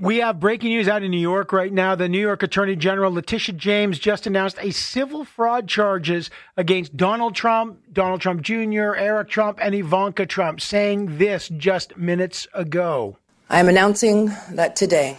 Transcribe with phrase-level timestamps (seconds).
[0.00, 1.96] We have breaking news out in New York right now.
[1.96, 7.34] The New York Attorney General Letitia James just announced a civil fraud charges against Donald
[7.34, 13.16] Trump, Donald Trump Jr., Eric Trump, and Ivanka Trump, saying this just minutes ago.
[13.50, 15.18] I am announcing that today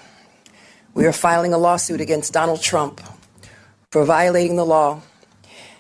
[0.94, 3.02] we are filing a lawsuit against Donald Trump
[3.92, 5.02] for violating the law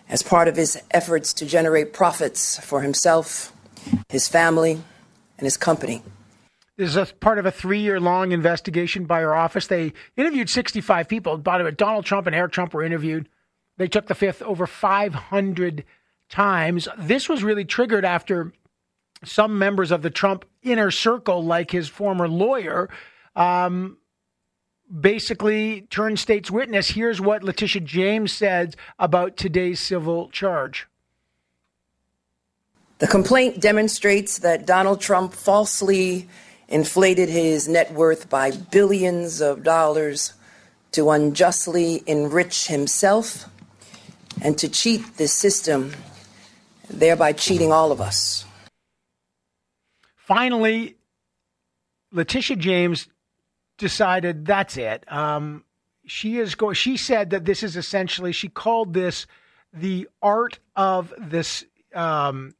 [0.10, 3.54] as part of his efforts to generate profits for himself,
[4.10, 4.74] his family,
[5.38, 6.04] and his company.
[6.80, 9.68] This is a part of a three year long investigation by our office.
[9.68, 11.36] They interviewed 65 people.
[11.37, 13.28] Donald Trump and Eric Trump were interviewed.
[13.75, 15.84] They took the fifth over 500
[16.29, 16.87] times.
[16.97, 18.54] This was really triggered after
[19.25, 22.89] some members of the Trump inner circle, like his former lawyer,
[23.36, 23.98] um,
[24.89, 26.92] basically turned state's witness.
[26.92, 30.87] Here's what Letitia James said about today's civil charge.
[33.00, 36.30] The complaint demonstrates that Donald Trump falsely
[36.69, 40.33] inflated his net worth by billions of dollars
[40.92, 43.50] to unjustly enrich himself
[44.42, 45.94] and to cheat the system,
[46.89, 48.45] thereby cheating all of us.
[50.16, 50.95] Finally,
[52.11, 53.08] Letitia James
[53.78, 55.04] decided that's it.
[55.11, 55.64] Um,
[56.06, 56.73] she is go.
[56.73, 58.31] She said that this is essentially.
[58.31, 59.28] She called this
[59.73, 62.54] the art of this um,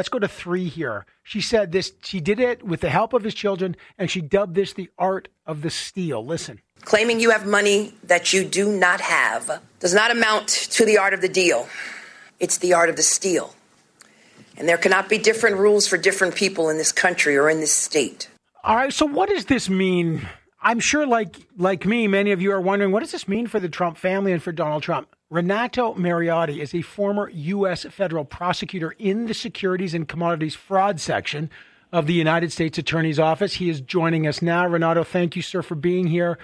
[0.00, 1.04] Let's go to three here.
[1.22, 4.54] She said this, she did it with the help of his children, and she dubbed
[4.54, 6.24] this the art of the steal.
[6.24, 6.62] Listen.
[6.80, 11.12] Claiming you have money that you do not have does not amount to the art
[11.12, 11.68] of the deal,
[12.38, 13.54] it's the art of the steal.
[14.56, 17.72] And there cannot be different rules for different people in this country or in this
[17.72, 18.30] state.
[18.64, 20.26] All right, so what does this mean?
[20.62, 23.60] I'm sure, like like me, many of you are wondering what does this mean for
[23.60, 25.14] the Trump family and for Donald Trump.
[25.30, 27.84] Renato Mariotti is a former U.S.
[27.84, 31.48] federal prosecutor in the Securities and Commodities Fraud section
[31.92, 33.54] of the United States Attorney's Office.
[33.54, 34.66] He is joining us now.
[34.66, 36.36] Renato, thank you, sir, for being here.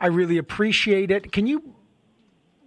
[0.00, 1.30] I really appreciate it.
[1.30, 1.62] Can you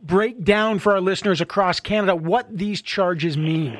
[0.01, 3.77] break down for our listeners across Canada what these charges mean?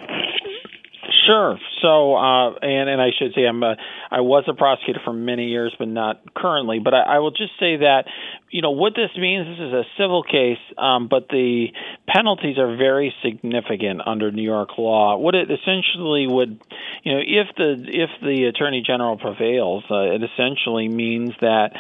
[1.26, 1.58] Sure.
[1.82, 3.76] So, uh, and and I should say I'm a,
[4.10, 6.80] I was a prosecutor for many years, but not currently.
[6.80, 8.06] But I, I will just say that,
[8.50, 9.46] you know, what this means.
[9.48, 11.68] This is a civil case, um, but the
[12.08, 15.18] penalties are very significant under New York law.
[15.18, 16.62] What it essentially would,
[17.04, 21.72] you know, if the if the attorney general prevails, uh, it essentially means that.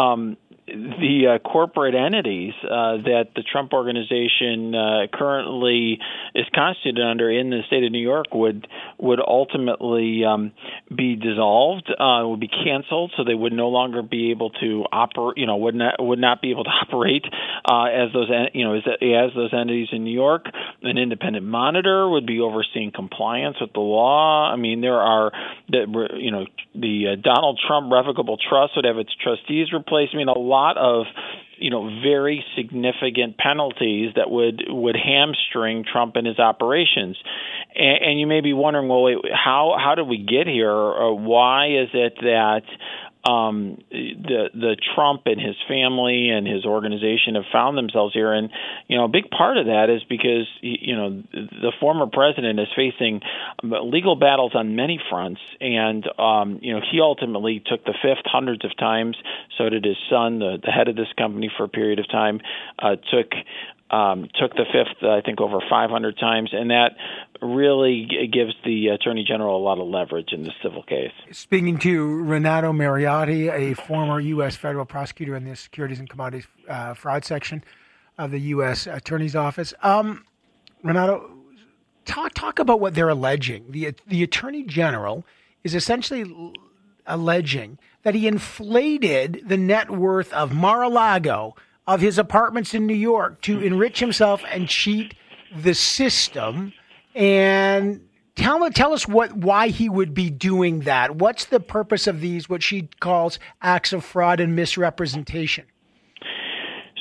[0.00, 0.36] Um,
[0.72, 5.98] the uh, corporate entities uh, that the Trump organization uh, currently
[6.34, 8.66] is constituted under in the state of New York would
[8.98, 10.52] would ultimately um,
[10.94, 15.38] be dissolved, uh, would be canceled, so they would no longer be able to operate.
[15.38, 17.24] You know, would not would not be able to operate
[17.70, 20.46] uh, as those you know as, as those entities in New York.
[20.82, 24.50] An independent monitor would be overseeing compliance with the law.
[24.52, 25.32] I mean, there are
[25.70, 30.14] the you know the uh, Donald Trump revocable trust would have its trustees replaced.
[30.14, 31.06] I mean, a lot lot of
[31.58, 37.16] you know very significant penalties that would would hamstring Trump and his operations.
[37.74, 40.70] And, and you may be wondering, well, wait, how how did we get here?
[40.70, 42.62] Or why is it that
[43.24, 48.50] um, the the Trump and his family and his organization have found themselves here, and
[48.88, 52.68] you know a big part of that is because you know the former president is
[52.74, 53.20] facing
[53.62, 58.64] legal battles on many fronts, and um, you know he ultimately took the fifth hundreds
[58.64, 59.16] of times.
[59.58, 62.40] So did his son, the, the head of this company for a period of time,
[62.78, 63.32] uh, took
[63.90, 66.92] um, took the fifth, I think, over 500 times, and that
[67.42, 71.12] really gives the Attorney General a lot of leverage in the civil case.
[71.32, 74.54] Speaking to Renato Mariotti, a former U.S.
[74.54, 77.64] federal prosecutor in the Securities and Commodities uh, Fraud section
[78.16, 78.86] of the U.S.
[78.86, 79.74] Attorney's Office.
[79.82, 80.24] Um,
[80.84, 81.28] Renato,
[82.04, 83.64] talk talk about what they're alleging.
[83.70, 85.24] the The Attorney General
[85.64, 86.54] is essentially
[87.06, 91.56] alleging that he inflated the net worth of Mar-a-Lago–
[91.90, 93.64] of his apartments in New York to hmm.
[93.64, 95.14] enrich himself and cheat
[95.54, 96.72] the system.
[97.16, 98.06] And
[98.36, 101.16] tell tell us what why he would be doing that.
[101.16, 102.48] What's the purpose of these?
[102.48, 105.66] What she calls acts of fraud and misrepresentation.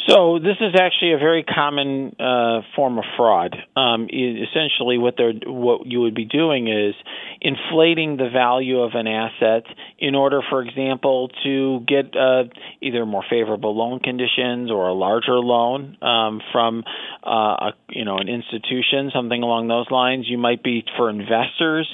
[0.10, 3.56] So this is actually a very common uh, form of fraud.
[3.76, 6.96] Um, essentially, what they're what you would be doing is
[7.42, 9.66] inflating the value of an asset
[10.00, 12.46] in order, for example, to get uh,
[12.82, 16.84] either more favorable loan conditions or a larger loan um, from
[17.24, 17.30] uh,
[17.70, 20.26] a, you know an institution, something along those lines.
[20.28, 21.88] You might be for investors,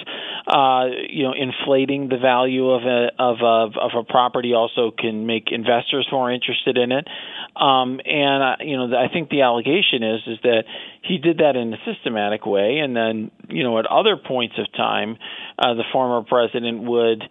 [0.47, 5.25] uh, you know, inflating the value of a of a of a property also can
[5.25, 7.07] make investors more interested in it.
[7.55, 10.63] Um, and uh, you know, I think the allegation is is that
[11.01, 14.71] he did that in a systematic way, and then you know, at other points of
[14.73, 15.17] time,
[15.57, 17.23] uh, the former president would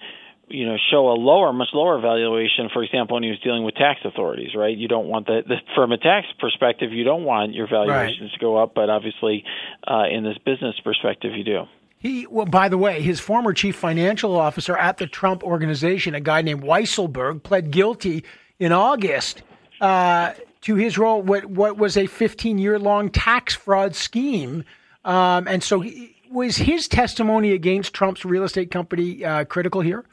[0.48, 3.74] you know show a lower much lower valuation for example when he was dealing with
[3.74, 7.54] tax authorities right you don't want the, the from a tax perspective you don't want
[7.54, 8.32] your valuations right.
[8.32, 9.42] to go up but obviously
[9.86, 11.62] uh, in this business perspective you do
[11.98, 16.20] he well by the way his former chief financial officer at the Trump organization a
[16.20, 18.22] guy named Weisselberg pled guilty
[18.58, 19.42] in August
[19.84, 20.32] uh,
[20.62, 24.64] to his role what what was a 15 year long tax fraud scheme.
[25.04, 30.04] Um, and so he, was his testimony against Trump's real estate company uh, critical here?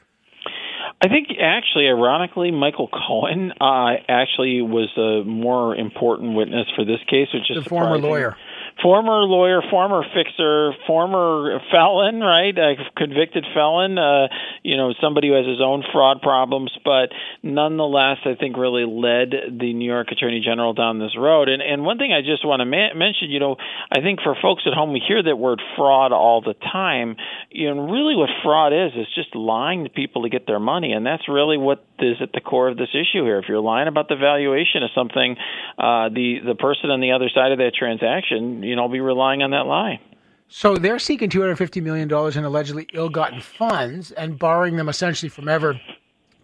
[1.00, 7.00] I think actually, ironically, Michael Cohen uh, actually was a more important witness for this
[7.08, 8.36] case, which is the former lawyer
[8.82, 12.56] former lawyer, former fixer, former felon, right?
[12.56, 14.28] A convicted felon, uh,
[14.62, 17.10] you know, somebody who has his own fraud problems, but
[17.42, 21.48] nonetheless, I think really led the New York Attorney General down this road.
[21.48, 23.56] And and one thing I just want to ma- mention, you know,
[23.90, 27.16] I think for folks at home, we hear that word fraud all the time.
[27.50, 30.92] You know, really, what fraud is is just lying to people to get their money,
[30.92, 33.38] and that's really what is at the core of this issue here.
[33.38, 35.36] If you're lying about the valuation of something,
[35.78, 39.42] uh, the the person on the other side of that transaction you know be relying
[39.42, 40.00] on that lie.
[40.48, 44.88] So they're seeking two hundred fifty million dollars in allegedly ill-gotten funds and borrowing them
[44.88, 45.78] essentially from ever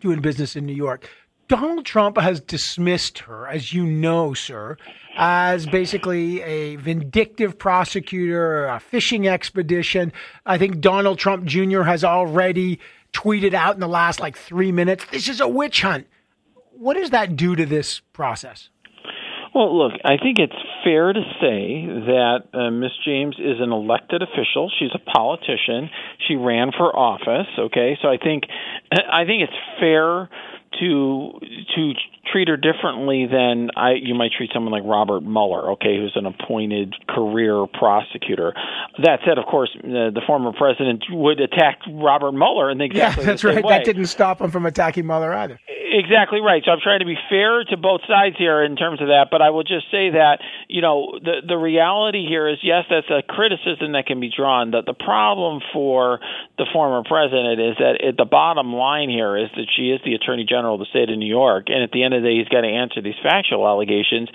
[0.00, 1.08] doing business in New York.
[1.48, 4.76] Donald Trump has dismissed her, as you know, sir,
[5.16, 10.12] as basically a vindictive prosecutor, a fishing expedition.
[10.44, 11.84] I think Donald Trump Jr.
[11.84, 12.78] has already
[13.14, 16.06] tweeted out in the last like three minutes, this is a witch hunt.
[16.72, 18.69] What does that do to this process?
[19.54, 24.22] Well, look, I think it's fair to say that uh, Miss James is an elected
[24.22, 24.70] official.
[24.78, 25.90] She's a politician.
[26.26, 27.48] She ran for office.
[27.58, 28.44] Okay, so I think
[28.92, 30.28] I think it's fair
[30.80, 31.32] to
[31.74, 31.92] to
[32.30, 36.26] treat her differently than I you might treat someone like Robert Mueller, okay, who's an
[36.26, 38.52] appointed career prosecutor.
[39.02, 43.30] That said, of course, uh, the former president would attack Robert Mueller in exactly yeah,
[43.30, 43.64] that's right.
[43.64, 43.78] Way.
[43.78, 45.58] That didn't stop him from attacking Mueller either.
[45.90, 46.62] Exactly right.
[46.64, 49.40] So I'm trying to be fair to both sides here in terms of that, but
[49.40, 53.23] I will just say that you know the the reality here is yes, that's a
[53.23, 54.73] criticism that can be drawn.
[54.73, 56.20] That the problem for
[56.58, 60.12] the former president is that at the bottom line here is that she is the
[60.12, 62.37] attorney general of the state of New York, and at the end of the day,
[62.37, 64.29] he's got to answer these factual allegations.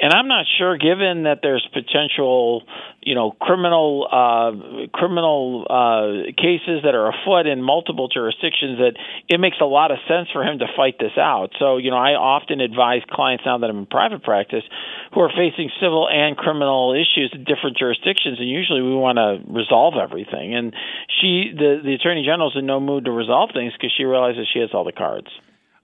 [0.00, 2.62] And I'm not sure, given that there's potential,
[3.02, 8.94] you know, criminal uh, criminal uh, cases that are afoot in multiple jurisdictions, that
[9.28, 11.50] it makes a lot of sense for him to fight this out.
[11.58, 14.64] So, you know, I often advise clients now that I'm in private practice
[15.12, 19.44] who are facing civil and criminal issues in different jurisdictions, and usually we want to
[19.52, 20.54] resolve everything.
[20.54, 20.72] And
[21.20, 24.48] she, the the attorney general, is in no mood to resolve things because she realizes
[24.52, 25.28] she has all the cards.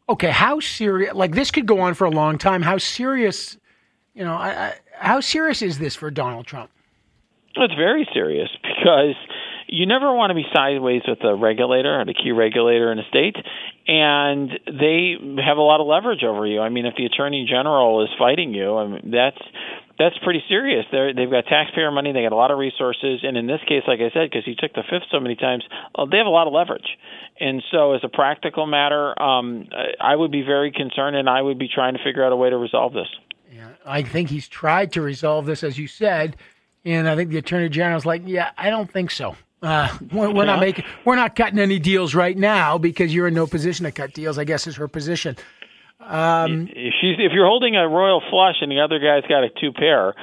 [0.09, 1.13] Okay, how serious?
[1.13, 2.63] Like this could go on for a long time.
[2.63, 3.59] How serious?
[4.15, 6.71] You know, I, I, how serious is this for Donald Trump?
[7.57, 9.15] It's very serious because
[9.67, 13.05] you never want to be sideways with a regulator, and a key regulator in a
[13.09, 13.37] state,
[13.87, 16.61] and they have a lot of leverage over you.
[16.61, 19.41] I mean, if the attorney general is fighting you, I mean, that's
[19.99, 20.85] that's pretty serious.
[20.91, 23.83] They're, they've got taxpayer money, they got a lot of resources, and in this case,
[23.87, 25.65] like I said, because he took the fifth so many times,
[25.95, 26.99] uh, they have a lot of leverage.
[27.39, 29.69] And so, as a practical matter, um,
[30.01, 32.51] I would be very concerned, and I would be trying to figure out a way
[32.51, 33.09] to resolve this.
[33.53, 36.37] Yeah, I think he's tried to resolve this, as you said,
[36.85, 39.37] and I think the attorney general's like, "Yeah, I don't think so.
[39.65, 43.35] Uh, we're, we're not making, we're not cutting any deals right now because you're in
[43.35, 45.37] no position to cut deals." I guess is her position.
[46.01, 49.49] Um, if she's if you're holding a royal flush and the other guy's got a
[49.49, 50.15] two pair,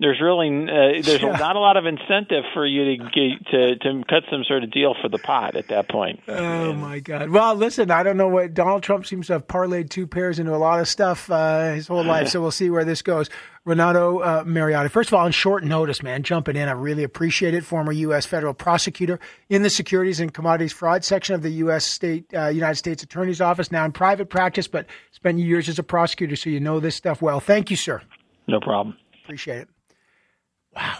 [0.00, 1.32] there's really uh, there's yeah.
[1.32, 4.70] not a lot of incentive for you to get to to cut some sort of
[4.70, 6.20] deal for the pot at that point.
[6.28, 7.30] Oh my God!
[7.30, 10.54] Well, listen, I don't know what Donald Trump seems to have parlayed two pairs into
[10.54, 13.28] a lot of stuff uh, his whole life, so we'll see where this goes.
[13.64, 17.52] Renato uh, Mariotti, first of all, on short notice, man, jumping in, I really appreciate
[17.52, 17.64] it.
[17.64, 18.24] Former U.S.
[18.24, 21.84] federal prosecutor in the Securities and Commodities Fraud section of the U.S.
[21.84, 25.82] State uh, United States Attorney's Office, now in private practice, but spent years as a
[25.82, 27.40] prosecutor, so you know this stuff well.
[27.40, 28.00] Thank you, sir.
[28.46, 28.96] No problem.
[29.24, 29.68] Appreciate it.
[30.78, 30.98] Wow.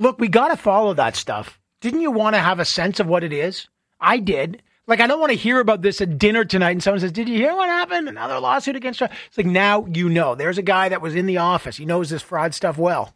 [0.00, 1.60] Look, we got to follow that stuff.
[1.80, 3.68] Didn't you want to have a sense of what it is?
[4.00, 4.62] I did.
[4.88, 7.28] Like, I don't want to hear about this at dinner tonight and someone says, Did
[7.28, 8.08] you hear what happened?
[8.08, 9.12] Another lawsuit against Trump.
[9.28, 10.34] It's like, now you know.
[10.34, 11.76] There's a guy that was in the office.
[11.76, 13.14] He knows this fraud stuff well.